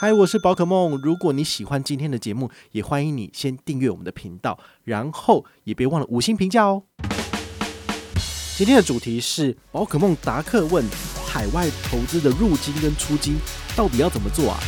[0.00, 0.96] 嗨，我是宝可梦。
[1.02, 6.84] 如果你喜欢今天的节目，也欢迎你先订阅我们的频道，然后也别忘了五星评价哦。
[8.56, 10.84] 今天的主题是宝可梦达克问：
[11.26, 13.38] 海外投资的入金跟出金
[13.74, 14.60] 到底要怎么做啊？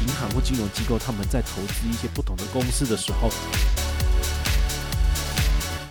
[0.00, 3.28] 银行或金融机构他们在投资一些不同的公司的时候，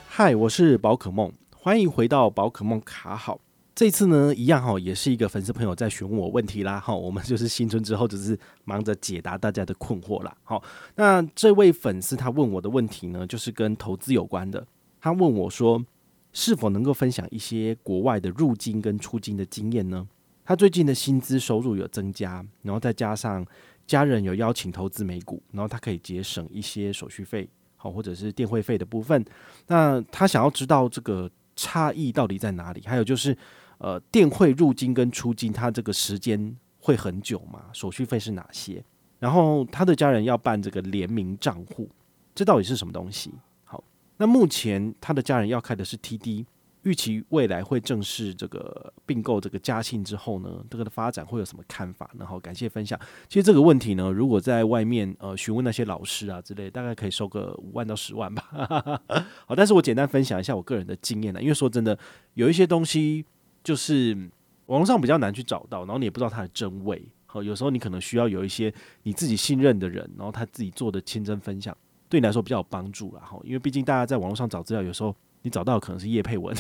[0.10, 3.40] 嗨，我是宝可梦，欢迎回到宝可梦卡好。
[3.76, 10.64] 这次呢，一样哈，也是一个粉丝朋友在询问我问题啦，哈， 我们就是新春之后，只是忙着解答大家的困惑啦，好，
[10.96, 14.66] 那这位粉丝他问我的问题呢，就是跟投资有关的，
[15.02, 15.84] 他问我说，
[16.32, 20.08] 是否能够分享一些国外的入金跟出金的经验呢？
[20.46, 23.46] 他最近的薪资收入有增加，然后再加上
[23.86, 29.26] 家人有邀请投资美股，然后他可以节省一些手续费，好，或者是电汇费的部分，
[29.68, 33.38] 那他想要知道这个差异到底在哪里，还有就是。
[33.78, 37.66] 呃，电汇入金跟出金，它这个时间会很久吗？
[37.74, 38.84] 手续费是哪些？
[39.18, 41.90] 然后他的家人要办这个联名账户，
[42.36, 43.32] 这到底是什么东西？
[43.64, 43.84] 好，
[44.18, 46.46] 那目前他的家人要开的是 TD，
[46.84, 52.12] 预期未来会正式这个并购这个嘉信之后呢，这个的发展会有什么看法？
[52.20, 53.00] 然后感谢分享。
[53.28, 58.44] 其实这个问题呢，如果在外面呃询问那些老师啊之类，大概可以收个五万到十万吧。
[59.48, 61.98] 好，但是我简单分享一下我个人的经验呢，因为说真的，
[62.36, 63.26] 有一些东西。
[63.66, 64.16] 就是
[64.68, 67.04] 网络上比较难去找到，然后你也不知道它的真伪。
[67.26, 68.72] 好，有时候你可能需要有一些
[69.04, 71.76] 你自己信任的人，然后他自己做的亲身分享，
[72.08, 73.22] 对你来说比较有帮助啦。
[73.22, 76.56] 哈，因为毕竟大家在网络上找资料，有时候你找到可能是叶配文，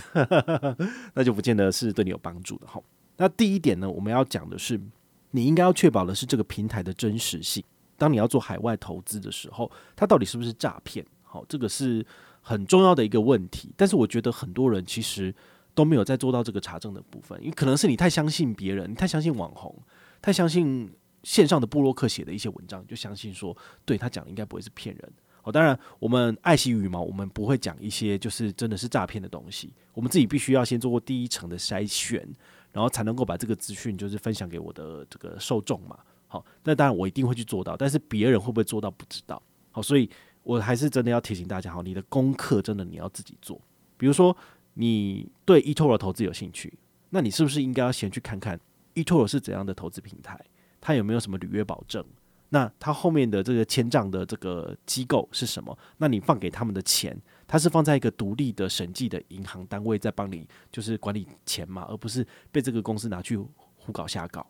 [1.13, 2.67] 那就不见得是对你有帮助的。
[2.67, 2.81] 哈，
[3.17, 4.81] 那第一点呢，我们要讲的是，
[5.29, 7.63] 你应该要确保的是这个平台的真实性。
[7.97, 11.05] 当你要做海外投资的时候，它到底是不是诈骗？
[11.21, 12.05] 好，这个是
[12.41, 13.71] 很重要的一个问题。
[13.77, 15.33] 但是我觉得很多人其实。
[15.75, 19.77] 都没有再做到这个查证的部分，因为可能是你太相信别人，你太相信网红，
[20.21, 20.89] 太相信
[21.21, 25.13] 线上的部落客写的一些文章，就相信说，对他讲应该不会是骗人。
[25.43, 32.27] 哦，当然我们爱惜羽毛，我们不会讲一些就是真的是诈骗的东西，我们自己必须要先做过第一层的筛选，
[32.71, 35.99] 然后才能够把这个资讯就是分享给我的这个受众嘛。
[36.27, 39.39] 好，那当然我一定会去做到，但是别人会不会做到不知道。
[39.71, 40.09] 好，所以
[40.41, 43.61] 我还是真的要提醒大家，好，你的功课真的你要自己做，
[43.97, 44.35] 比如说。
[44.75, 46.77] 你对 eToro 投资有兴趣，
[47.09, 48.59] 那你是不是应该要先去看看
[48.93, 50.39] eToro 是怎样的投资平台？
[50.79, 52.05] 它有没有什么履约保证？
[52.49, 55.77] 那它后面的这个签账的这个机构是什么？
[55.97, 63.35] 那你放给他们的钱，它是放在一个独立的审计的银行单位在帮你就是管理钱嘛，而不是被这个公司拿去
[63.75, 64.45] 胡搞瞎搞。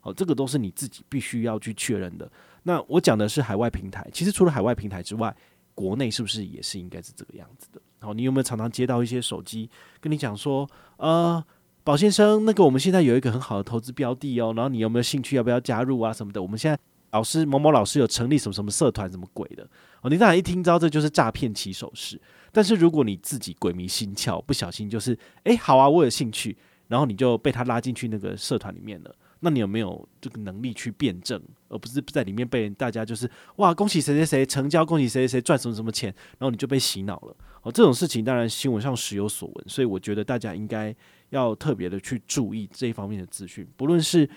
[0.00, 2.30] 好，这个都是你自己必须要去确认的。
[2.62, 5.34] 那我讲的是海外平台，其实除了海外平台之外，
[5.74, 7.80] 国内是不是也是应该是这个样子的？
[8.00, 9.68] 好，你有没有常常接到一些手机
[10.00, 10.68] 跟你讲说，
[10.98, 11.42] 呃，
[11.82, 16.40] 宝先生，那个我们现在有一个很好的投资标的哦，然后你有没有兴趣，要不要加入啊什么的？
[16.40, 16.78] 我们现在
[17.10, 19.66] 老师某某老师有成立什么什么社团，什么鬼的
[20.02, 20.10] 哦？
[20.10, 22.20] 你当然一听到这就是诈骗起手式。
[22.52, 29.14] 但是如果你自己鬼迷心窍，不小心就是，诶，好啊，我有兴趣，然后你就被他拉进去那个社团里面了。
[29.40, 37.36] 那你有没有这个能力去辩证，而不是在里面被大家就是哇，恭喜谁谁谁成交，恭喜谁谁谁赚什么什么钱，然后你就被洗脑了。
[37.62, 40.94] 哦，这种事情当然新闻上时有所闻，所以我觉得大家应该
[41.30, 44.28] 要特别的去注意这一方面的资讯，不论是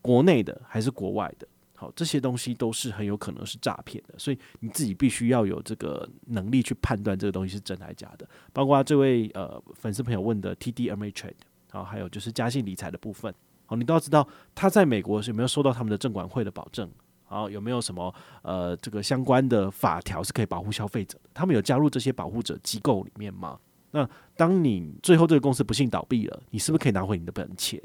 [0.00, 8.28] 国内的还是国外的，好，这些东西都是很有可能是诈骗的，所以你自己必须要有这个能力去判断这个东西是真还是假的。
[8.52, 11.34] 包括这位呃粉丝朋友问的 TD Ameritrade，
[11.70, 13.34] 好，还有就是嘉信理财的部分。
[13.76, 16.90] 你都要知道他在美国是有没有受到他们的证管会的保证，
[17.30, 21.30] 然后有没有什么呃这个相关的法条是可以保护消费者的？
[21.34, 23.58] 他们有加入这些保护者机构里面吗？
[23.90, 27.80] 那当你最后这个公司不幸倒闭了，你是不是可以拿回你的本钱？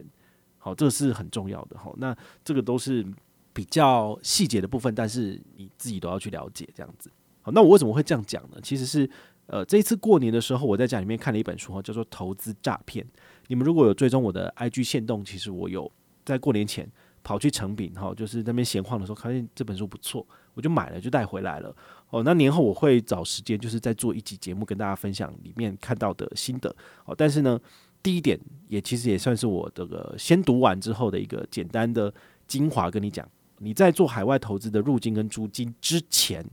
[0.57, 1.77] 好，这是很重要的。
[1.77, 3.05] 好，那这个都是
[3.53, 7.11] 比较细节的部分，但是你自己都要去了解这样子。
[7.41, 8.57] 好，那我为什么会这样讲呢？
[8.61, 9.09] 其实是
[9.45, 13.05] 呃这一次过年的时候，我在家里面看了一本书，叫做《投资诈骗》。
[13.47, 15.91] 你们如果有追踪我的 IG 限动，其实我有
[16.25, 16.89] 在过年前
[17.23, 21.75] 跑去诚品哈，就是那边闲晃的时候，发现这本书不错，我就买了，就带回来了。
[22.09, 26.73] 哦，那年后我会找时间，就是再做一集节目跟大家分享里面看到的心得。
[27.05, 27.59] 哦，但是呢，
[28.01, 28.39] 第一点
[28.69, 32.13] 也其实也算是我这个先读完之后的一个简单的
[32.47, 36.45] 精华，跟你讲，你在做海外投资的入金跟租金之前，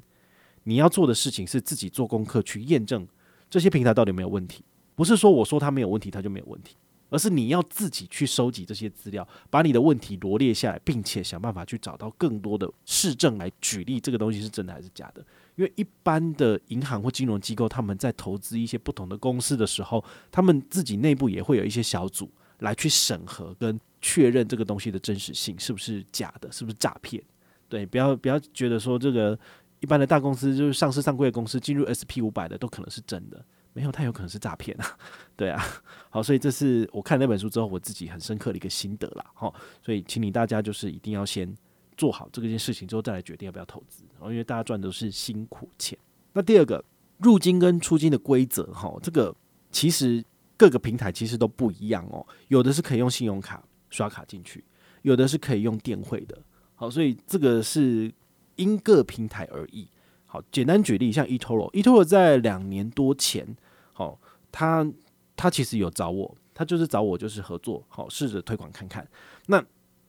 [0.65, 3.07] 你要做的事情是自己做功课去验证
[3.49, 4.65] 这些平台到底有没有问题，
[4.97, 6.75] 不是说我说它没有问题，它就没有问题。
[7.11, 15.25] 而是你要自己去收集这些资料，把你的问题罗列下来，并且想办法去找到更多的事证来举例，这个东西是真的还是假的。
[15.57, 22.29] 因为一般的银行或金融机构，他们在投资一些不同的公司的时候，他们自己内部也会有一些小组
[22.59, 27.23] 来去审核跟确认这个东西的真实性是不是假的，是不是诈骗？
[27.69, 29.39] 对，不要不要觉得说这个
[29.79, 34.97] 一般的大公司就是上市上柜的公司进入 SP 五百的都可能是真的，没有，它有可能是诈骗啊。
[35.37, 35.63] 对啊，
[36.09, 39.25] 好，所以这是我看那本书之后我自己很深刻的一个心得啦。
[39.35, 41.53] 好，所以请你大家就是一定要先
[41.97, 45.99] 做好这件事情之后再来决定要不要投资，然后因为大家赚的都是辛苦钱。
[46.33, 46.83] 那第二个
[47.19, 49.35] 入金跟出金的规则，哈，这个
[49.71, 50.25] 其实
[50.57, 54.65] 各个平台其实都不一样哦，有的是可以用信用卡刷卡进去，
[55.03, 56.39] 有的是可以用电汇的。
[56.77, 58.13] 好，所以这个是
[58.55, 59.89] 因各平台而异。
[60.27, 63.47] 好，简单举例，像 eToro，eToro 在两年多前，
[63.95, 64.21] 好，
[64.53, 64.87] 他
[65.35, 69.09] 他其实有找我，他就是找我就是合作，好，试着推广看看。
[69.47, 69.65] 那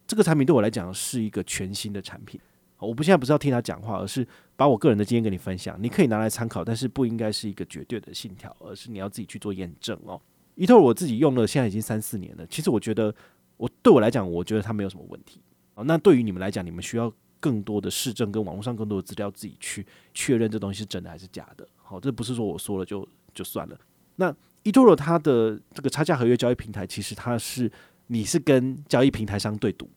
[0.06, 2.38] 这个产品对我来讲是一个全新的产品。
[2.78, 5.82] 我不现在不是要听他讲话，而是把我个人的经验跟你分享。
[5.82, 10.22] 你可以拿来参考，但是不应该是一个绝对的信条，而是你要自己去做验证哦。
[10.58, 12.46] eToro 我自己用了，现在已经三四年了。
[12.48, 13.16] 其实我觉得，
[13.58, 15.42] 我对我来讲，我觉得它没有什么问题。
[15.74, 21.68] 哦，那对于你们来讲，你们需要更多的试证跟网络上更多的资料，自己去确认这东西是真的还是假的。
[21.76, 23.78] 好，这不是说我说了就就算了。
[24.16, 27.72] 那 eToro 它的这个差价合约交易平台，其实它是
[28.08, 29.88] 你是跟交易平台商对赌，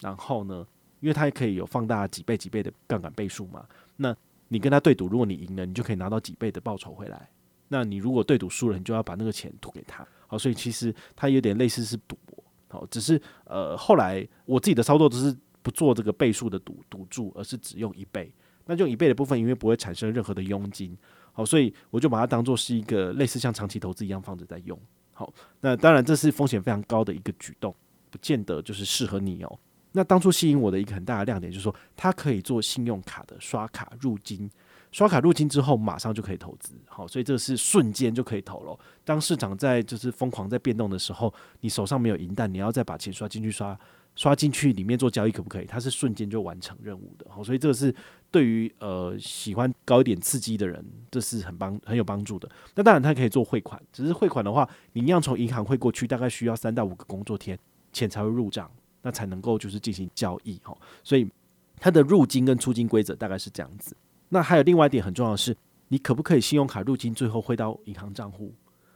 [0.00, 0.64] 然后呢，
[1.00, 3.66] 因为它也可以有放大几倍几倍的杠杆倍数嘛。
[3.96, 4.14] 那
[4.48, 7.28] 你跟他对赌，如果你赢了，你就可以拿到几倍的报酬回来。
[7.68, 10.06] 那你如果对赌输了，你就要把那个钱吐给他。
[10.26, 12.44] 好，所以其实它有点类似是赌博。
[12.68, 18.32] 好，只是呃，后来我自己的操作都是不做这个倍数的赌赌注，而是只用一倍。
[18.66, 20.96] 那用一倍的部分，因为不会产生任何的佣金，
[21.34, 24.78] 好，所以我就把它当做是一个类似像长期投资一样放着在用。
[25.12, 27.74] 好，那当然这是风险非常高的一个举动，
[28.10, 29.58] 不见得就是适合你哦。
[29.92, 34.50] 那当初吸引我的一个很大的亮点就是说，它可以做信用卡的刷卡入金。
[34.90, 38.78] 刷卡入金之后，马上就可以投资，好，所以这是瞬间就可以投了。
[39.04, 43.76] 当市场在就是疯狂在变动的时候，你手上没有银弹，你要再把钱刷进去刷
[44.14, 45.64] 刷进去里面做交易，可不可以？
[45.64, 47.92] 它是瞬间就完成任务的，好，所以这个是
[48.34, 52.50] 对于呃喜欢高一点刺激的人，这是很帮很有帮助的。
[52.74, 57.56] 那当然它可以做汇款，只是汇款的话，你一样从银行汇过去，大概需要三到五个工作天，
[57.92, 58.68] 钱才会入账，
[59.02, 61.30] 那才能够就是进行交易，哈，所以
[61.78, 63.96] 它的入金跟出金规则大概是这样子。
[64.30, 65.56] 那还有另外一点很重要的是，
[65.86, 68.52] 你可不可以信用卡入金，最后汇到银行账户？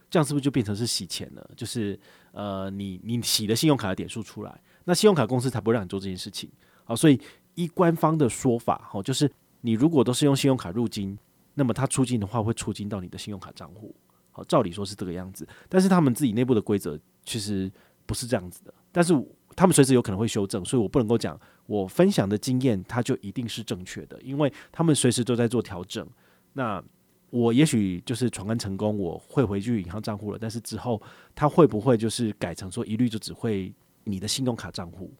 [0.09, 1.49] 这样是不是就变成是洗钱了？
[1.55, 1.97] 就是
[2.33, 6.49] 呃，你你洗了信用卡的点数出来，那信用卡公司才不会让你做这件事情。
[6.83, 7.21] 好，所以
[7.59, 9.29] 依官方的说法，好，就是
[9.59, 11.17] 你如果都是用信用卡入金，
[11.55, 13.93] 那么它出金的话会出金到你的信用卡账户。
[14.31, 17.69] 好，照理说是这个样子，但是他们自己内部的规则其实
[18.05, 18.73] 不是这样子的。
[18.93, 19.13] 但是
[19.57, 26.07] 他们随时有可能会修正，所以我不能够讲我分享的经验，它就一定是正确的，因为他们随时都在做调整。
[26.53, 26.81] 那
[27.29, 31.01] 我也许就是闯关成功，我会回去银行账户了，但是之后
[31.35, 33.73] 他会不会就是改成说一律就只会
[34.05, 35.11] 你的信用卡账户？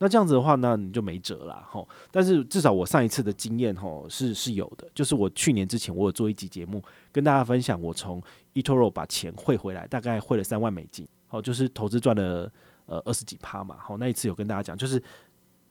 [0.00, 1.86] 那这样子的话，那你就没辙了哈。
[2.10, 6.82] 但是至少我上一次的经验哈是是有的，就是我去年之前我有做一集节目
[7.12, 8.20] 跟大家分享，我从
[8.54, 12.50] eToro 把钱汇回来，大概汇了三万美金，好，就是投资赚了。
[12.86, 15.00] 呃，二十几趴嘛，好，那一次有跟大家讲，就是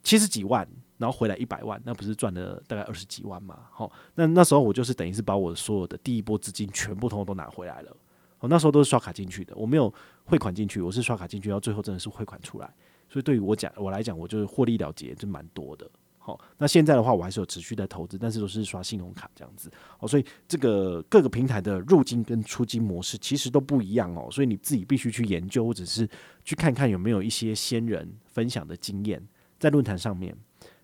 [0.03, 0.65] 七十几万，
[0.97, 7.93] 然后回来一百万，那不是赚了大概二十几万嘛，好，那那时候我就是等于是把我所有的第一波资金全部通通都拿回来了，
[8.37, 9.93] 好，那时候都是刷卡进去的，我没有
[10.23, 12.73] 汇款进去，我是刷卡进去，然后最后真的是汇款出来，
[13.09, 15.89] 所以对于我讲我来讲，我就是获利了结就蛮多的。
[16.21, 19.71] 好，那现在的话，我还是有持续在投资，但是都是刷信用卡这样子。
[19.99, 26.07] 哦，所以这个各个平台的入金跟出金模式其实都不一样哦，所以你自己必须去研究，或者是
[26.43, 29.25] 去看看有没有一些先人分享的经验
[29.57, 30.37] 在论坛上面。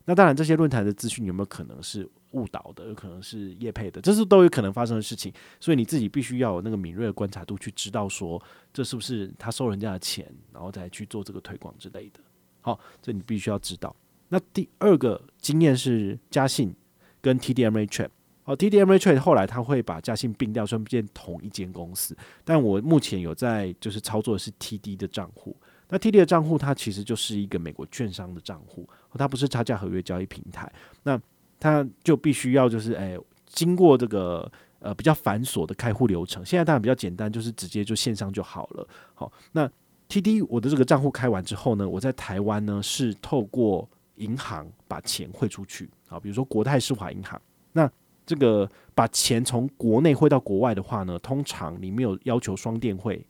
[0.05, 5.33] 那当然，这些论坛的资讯有没有可能是误导的，有可能是业配的，这是都有可能发生的事情。
[5.59, 12.19] 所以你自己必须要有那个敏锐的观察度，去知道说这是不是他收人家的钱，然后再去做这个推广之类的。
[12.61, 13.95] 好，这你必须要知道。
[14.29, 16.73] 那第二个经验是嘉信
[17.21, 18.09] 跟 TD Ameritrade，
[18.43, 22.15] 哦，TD Ameritrade 后来他会把嘉信并掉，算变同一间公司。
[22.43, 25.55] 但我目前有在就是操作的是 TD 的账户，
[25.89, 30.71] 那 TD 的账户它其实就是一个美国券商的账户，它不是差价合约交易平台，
[31.03, 31.19] 那
[31.59, 33.17] 它就必须要就是哎
[33.47, 38.87] 经过这个呃比较繁琐的开户流程，现在当然比较简单，就是直接就线上就好了。
[39.13, 39.69] 好，那
[40.09, 47.41] TD 我的这个账户开完之后呢，我在台湾呢是透过银行把钱汇出去，好，比如说国泰世华银行，
[47.71, 47.89] 那
[48.25, 53.25] 这个把钱从国内汇到国外的话呢，通常你没有要求双电汇，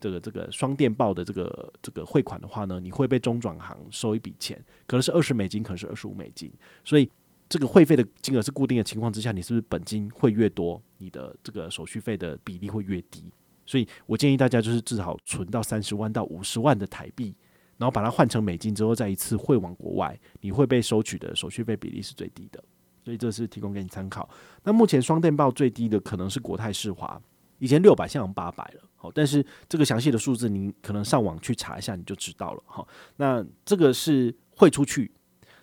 [0.00, 6.52] 这个这个双电报的这个这个汇款的话呢，你会被中转行收一笔钱，可能是二十美金，可能是二十五美金，
[6.84, 7.10] 所以
[7.48, 13.24] 这个汇费的金额是固定的情况之下，你是不是本金会越多，你的这个手续费的比例会越低？
[13.64, 17.34] 所以我建议大家就是至少存到三十万到五十万的台币。
[17.78, 22.64] 然后把它换成美金之后，再一次汇往国外，你会被收取的手续费比例是最低的。
[23.04, 24.26] 所以这是提供给你参考。
[24.64, 27.20] 那目前双电报最低的可能是国泰世华，
[27.58, 28.82] 以前六百，现在八百了。
[28.96, 32.62] 好，但是这个详细的数字，您可能上网去查一下，你就知道了。
[32.66, 32.86] 好，
[33.16, 35.12] 那这个是汇出去，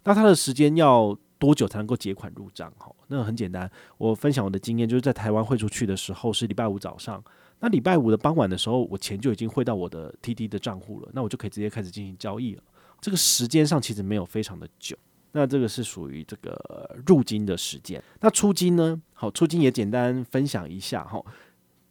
[0.03, 2.71] 那它的时间要多久才能够结款入账？
[2.77, 7.23] 好，那很简单，我分享我的经验，就是在台湾汇出去的时候是礼拜五早上，
[7.59, 12.63] 那礼拜五的傍晚的时候，我钱就已经汇到我的 TD 的账户了，那我就可以直接开始进行交易了。
[13.01, 14.95] 这个时间上其实没有非常的久。
[15.35, 19.01] 那这个是属于这个入金的时间，那出金呢？
[19.13, 21.19] 好，出金也简单分享一下哈。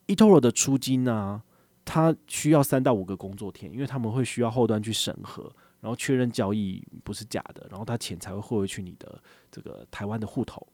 [0.06, 1.42] eToro 的出金呢、啊，
[1.84, 10.66] 它需要三到五个工作天，因为他们会需要后端去审核，然后确认交易不是假的，然后他钱才会汇回去你的这个台湾的户头。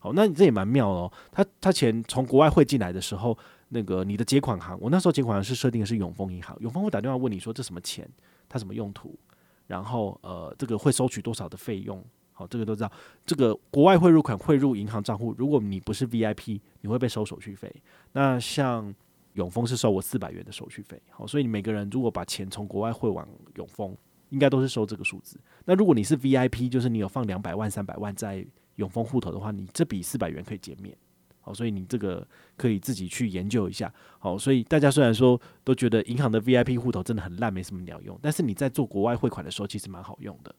[0.00, 1.12] 好，那你这也蛮妙哦。
[1.32, 3.36] 他他钱从国外汇进来的时候，
[3.70, 8.08] 那个你的结款行，我那时候结款行是设定的是永丰银行，永丰会打电话问你说这什么钱，
[8.48, 9.18] 它什么用途？
[9.66, 12.02] 然后呃，这个会收取多少的费用？
[12.32, 12.92] 好，这个都知道。
[13.26, 17.70] 这个国外汇入款汇入银行账户，如果你不是 VIP，你会被收手续费。
[18.18, 18.92] 那像
[19.34, 21.00] 永丰是收我四百元的手续费。
[21.08, 23.96] 好，所以你每个人如果把钱从国外汇往永丰，
[24.30, 25.38] 应该都是收这个数字。
[25.64, 28.44] 那如果你是 VIP，就是你有放两百万、三百万在
[28.74, 30.96] 永丰户头的话，你这笔四百元可以减免。
[31.40, 33.94] 好，所以你这个可以自己去研究一下。
[34.18, 40.52] 好，所以大家虽然说都觉得银行的 VIP 户头真的很烂，没什么鸟用，但是你在做国外汇款的时候，其实蛮好用的。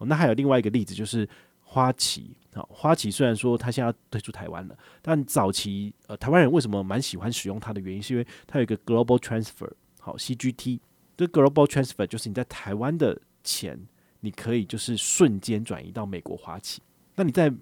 [0.00, 1.28] 那还有另外一个例子就是
[1.74, 2.36] 花旗。
[2.54, 10.78] 好，花旗虽然说它现在要退出台湾了，但早期呃台湾人为什么蛮喜欢使用它的原因，是因为它有一个 Global Transfer，好 CGT。
[11.16, 13.76] 这 Global Transfer 就是你在台湾的钱，
[14.20, 16.80] 你可以就是瞬间转移到美国花旗。
[17.16, 17.52] 那你在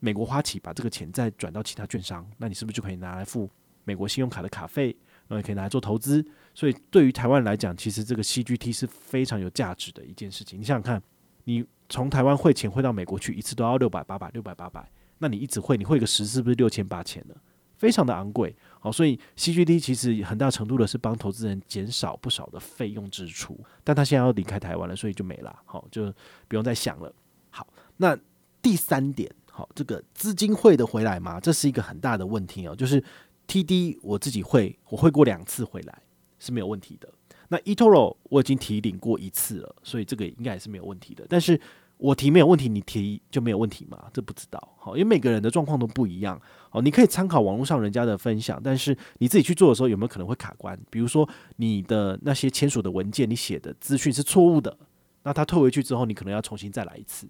[0.00, 3.50] 美国花旗把这个钱再转到其他券商，那你是不是就可以拿来付
[3.84, 4.96] 美国信用卡的卡费？
[5.26, 6.24] 然后也可以拿来做投资。
[6.54, 10.58] 所以对于台湾来讲，其实这个 CGT 是非常有价值的一件事情。
[10.58, 11.02] 你想想看，
[11.48, 14.86] 你从台湾汇钱汇到美国去，一次都要六百八百六百八百，
[15.16, 17.34] 那你一直汇，你汇个十次不是六千八千呢？
[17.78, 18.54] 非常的昂贵。
[18.78, 23.58] 好，所以 CGT 其实很大程度的是帮投资人减少不少的费用支出。
[23.82, 25.58] 但他现在要离开台湾了，所以就没了。
[25.64, 26.12] 好，就
[26.48, 27.10] 不用再想了。
[27.48, 28.14] 好，那
[28.60, 29.34] 第三点。
[29.50, 31.40] 好，这个资金汇得回来吗？
[31.40, 32.76] 这是一个很大的问题哦。
[32.76, 33.02] 就是
[33.46, 36.02] TD 我自己汇，我汇过两次回来
[36.38, 37.08] 是没有问题的。
[37.48, 41.26] 那 eToro 我已经提领过一次了，所以这个应该也是没有问题的。
[41.28, 41.60] 但是
[41.96, 44.04] 我提没有问题，你提就没有问题吗？
[44.12, 44.76] 这不知道。
[44.78, 46.40] 好，因为每个人的状况都不一样。
[46.70, 50.78] 好，你可以参考网络上人家的分享，但是你自己去做的时候有没有可能会卡关？
[50.90, 54.78] 比如说你的那些签署的文件，你写的资讯是错误的，
[55.22, 57.26] 那他退回去之后，你可能要重新再来一次。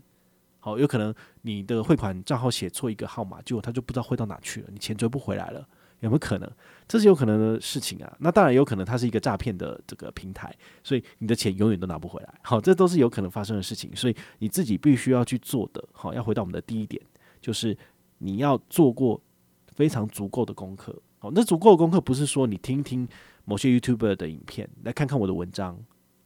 [0.60, 5.66] 好，有可能你的汇款账号写错一个号码，结果他就不知道汇到哪去了，你钱追不回来了，
[6.00, 6.50] 有没有可能？
[6.86, 8.16] 这是有可能的事情啊。
[8.20, 12.34] 那当然有可能，它是一个诈骗的这个平台，所以你的钱永远都拿不回来。
[12.42, 15.82] 好，这都是有可能发生的事情，所以你自己必须要去做的。
[15.92, 17.02] 好，要回到我们的第一点，
[17.40, 17.76] 就是
[18.18, 19.20] 你要做过
[19.74, 20.94] 非常足够的功课。
[21.18, 23.06] 好，那足够的功课不是说你听听
[23.44, 25.78] 某些 YouTuber 的影片，来看看我的文章。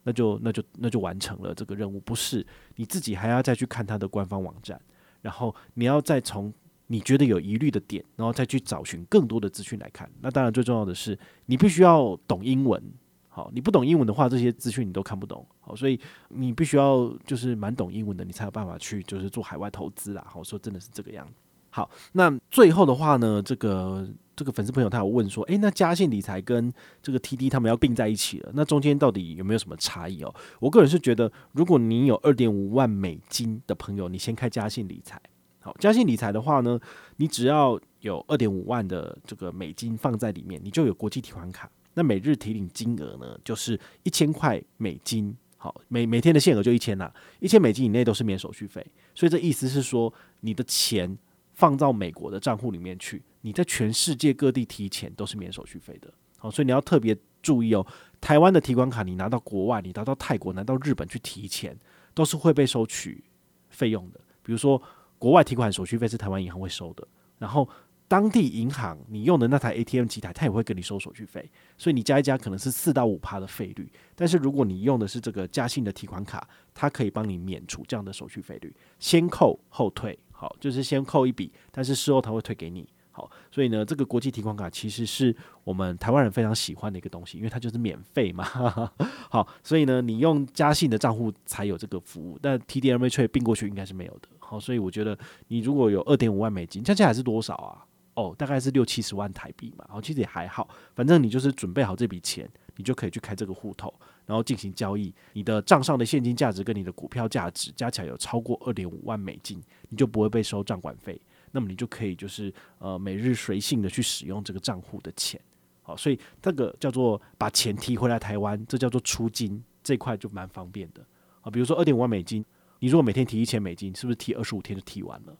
[0.04, 4.80] 那就那就那就完成了这个任务，不是你自己还要再去看他的官方网站，
[5.20, 6.52] 然后你要再从
[6.92, 10.06] 你觉得有疑虑的点，然后再去找寻更多的资讯来看。
[10.20, 12.82] 那当然最重要的是，你必须要懂英文。
[13.28, 15.46] 好，你不懂英文的话，这些资讯你都看不懂。
[15.60, 20.22] 好，所以你必须要就是蛮懂英文的，你才有办法去就是做海外投资啦。
[20.28, 21.32] 好，说真的是这个样子。
[21.70, 24.06] 好，那最后的话呢，这个。
[24.34, 26.72] 这个粉丝朋友他有问说，诶，那嘉信理财跟
[27.02, 30.34] 这个 TD 他们要并在一起了，那中间到底有没有什么差异哦？
[30.58, 35.20] 我个人是觉得，如果你有二点五万美金的朋友，你先开嘉信理财。
[35.62, 36.78] 好，嘉信理财的话呢，
[37.16, 41.70] 你只要有二点五万的这个美金放在里面，你就有国际提款卡。
[41.94, 45.34] 那每日提领金额呢，就是一千块美金。
[45.56, 48.84] 好，每每天的限额就一千啦，一千美金以内都是免手续费。
[49.14, 51.16] 所以这意思是说，你的钱
[51.54, 53.22] 放到美国的账户里面去。
[53.42, 57.86] 你在全世界各地提钱都是免手续费的，好，所以你要特别注意哦。
[58.20, 61.76] 台湾的提款卡，你拿到国外，你拿到泰国、拿到日本去提钱，
[62.14, 63.22] 都是会被收取
[63.68, 64.20] 费用的。
[64.42, 64.80] 比如说，
[65.22, 67.06] 国外提款手续费是台湾银行会收的，
[67.38, 67.68] 然后
[68.08, 71.48] 当地银行你用的那台 ATM 机台，它也会跟你收手续费，
[71.78, 73.88] 所以你加一加可能是四到五趴的费率。
[74.16, 82.88] 但是如果你用的是这个嘉信的提款卡，它可以帮你免除这样的手续费率，先扣后退，好，就是先扣一笔，但是事后它会退给你。
[83.12, 88.42] 好，所以呢，这个国际提款卡其实是我们台湾人非常喜欢的一个东西，因为它就是免费嘛。
[89.30, 94.28] 好，所以呢，你用嘉信的账户才有这个服务，但 TDMA 并过去应该是没有的。
[94.52, 95.18] 好，所以我觉得
[95.48, 97.86] 你如果有二点五万美金，加起来是多少啊？
[98.12, 99.82] 哦，大概是六七十万台币嘛。
[99.88, 103.90] 然后，其实也还好，反正你就是准备好这笔钱，你就可以去开这个户头，
[104.26, 111.18] 然后进行交易，你的账上的现金价值跟你的股票价值加起来有超过二点五万美金，你就不会被收账管费。
[111.50, 115.40] 那么你就可以就是呃每日随性的去使用这个账户的钱。
[115.80, 121.02] 好，所以这个叫做把钱提回来台湾，这叫做出金，这块就蛮方便的
[121.40, 121.50] 啊。
[121.50, 122.44] 比如说二点五万美金，
[122.82, 125.32] 你如果每天提一千美金，是不是提二十五天就提完了？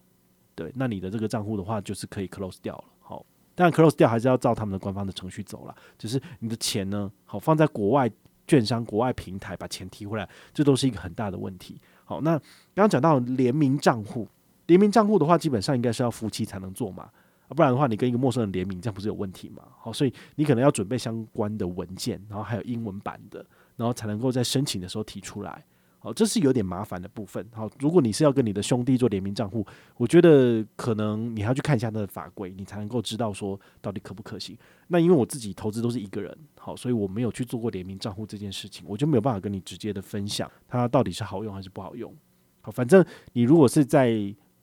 [0.55, 2.85] 对，那你的这个账户的话就是可以 close 掉了。
[3.01, 5.75] 好，但 close 掉还是要照他们的官方的程序走了。
[5.97, 8.09] 只是你的钱呢，好放在国外
[8.47, 11.81] 券商、国外平台把钱提回来，这都是一个很大的问题。
[12.05, 14.25] 好，那刚刚讲到联名账户，
[14.67, 17.09] 联名账户的话，基本上应该是要夫妻才能做嘛。
[17.49, 19.63] 不然的话，你跟一个陌生人联名，这样不是有问题吗？
[19.81, 23.45] 好，所以你可能要准备相关的文件，然后还有英文版的，
[23.75, 25.65] 然后才能够在申请的时候提出来。
[26.03, 27.47] 好，这是有点麻烦的部分。
[27.53, 34.57] 好，如果你是要跟你的兄弟做联名账户，我觉得可能你还要去看一下那个法规，你才能够知道说到底可不可行。
[34.87, 42.13] 那因为我自己投资都是一个人，好，所以我没有去做过联名账户这件事情，我就没有办法跟你直接的分享它到底是好用还是不好用。
[42.59, 44.13] 好，反正你如果是在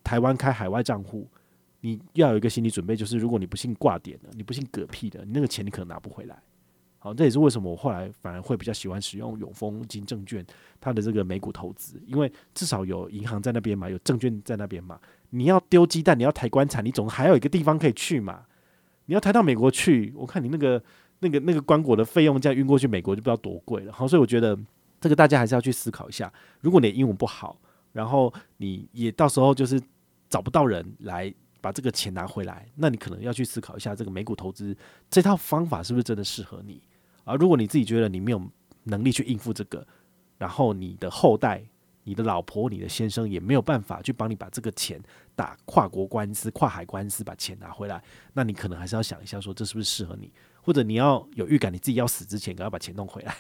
[0.05, 1.27] 台湾开海外账户。
[1.83, 6.39] 你要有一个心理准备，就是如果你不幸挂点了，你不幸嗝屁的，你那个钱你可能拿不回来。
[7.03, 10.45] 好，这也是为什么我后来反而会比较喜欢使用永丰金证券
[10.79, 15.01] 它的这个美股投资，因为至少有银行在那边嘛，有证券在那边嘛。
[15.31, 18.45] 你要丢鸡蛋，你要抬棺材，你总还有一个地方可以去嘛。
[19.07, 20.83] 你要抬到美国去，我看你那个
[21.21, 23.93] 那个那个棺椁的费用，这样运过去美国就不知道多贵了。
[23.93, 24.59] 好，所以我觉得
[25.01, 26.31] 这个大家还是要去思考一下。
[26.61, 27.59] 如果你的英文不好，
[27.93, 29.81] 然后你也到时候就是
[30.29, 31.33] 找不到人来。
[31.63, 34.75] 把这个钱拿回来，那你可能要去思考一下，这个美股投资
[35.11, 36.81] 这套方法是不是真的适合你？
[37.31, 38.43] 而如果你自己觉得你没有
[38.85, 39.87] 能力去应付这个，
[40.39, 41.63] 然后你的后代、
[42.05, 45.01] 你的老婆、你的先生也没有办法去帮你把这个钱
[45.37, 50.33] 打跨国官司、跨海官司把钱拿回来，那你可能还是要想一下，说这是不是适合你？
[50.63, 53.35] 或者你要有预感，你自己要死之前，赶快把钱弄回来。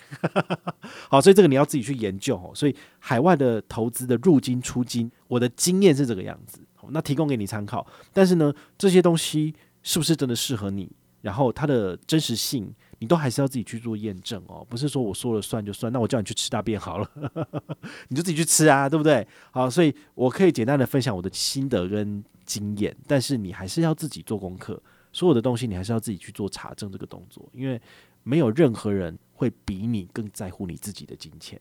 [1.11, 2.53] 好，所以这个你要自己去研究哦。
[2.55, 6.61] 所以海外的投资的入金出金，我的经验是这个样子。
[6.89, 10.91] 那提供给你参考，但是呢，这些东西是不是真的适合你？
[11.21, 14.65] 然后它的真实性，你都还是要自己去做验证哦。
[14.71, 17.11] 不是说我说了算就算，那我叫你去吃大便好了，
[18.09, 19.27] 你就自己去吃啊，对不对？
[19.51, 24.81] 好，所以我可以简单的分享我的心得跟经验，但是你还是要自己做功课，
[25.13, 27.81] 所有的东西你还是要自己去做查证这个动作，因为
[28.23, 31.61] 没有任何人会比你更在乎你自己的金钱。